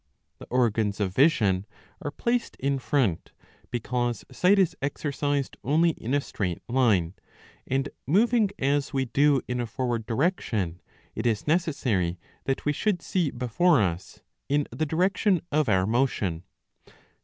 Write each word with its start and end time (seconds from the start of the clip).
The 0.39 0.47
organs 0.47 0.99
of 0.99 1.13
vision 1.13 1.67
are 2.01 2.09
placed 2.09 2.55
in 2.55 2.79
front, 2.79 3.33
because 3.69 4.25
sight 4.31 4.57
is 4.57 4.75
exercised 4.81 5.57
only 5.63 5.91
in 5.91 6.15
a 6.15 6.21
straight 6.21 6.63
line, 6.67 7.13
and 7.67 7.87
moving 8.07 8.49
as 8.57 8.93
we 8.93 9.05
do 9.05 9.43
in 9.47 9.59
a 9.61 9.67
forward 9.67 10.07
direction 10.07 10.81
it 11.13 11.27
is 11.27 11.45
necessary 11.45 12.17
that 12.45 12.65
we 12.65 12.73
should 12.73 13.03
see 13.03 13.29
before 13.29 13.79
us, 13.79 14.21
in 14.49 14.67
the 14.71 14.87
direction 14.87 15.39
of 15.51 15.69
our 15.69 15.85
motion. 15.85 16.45